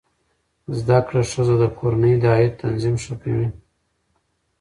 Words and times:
زده 0.77 0.97
کړه 1.07 1.21
ښځه 1.31 1.55
د 1.61 1.65
کورنۍ 1.77 2.13
د 2.19 2.23
عاید 2.33 2.53
تنظیم 2.63 2.95
ښه 3.03 3.15
کوي. 3.21 3.47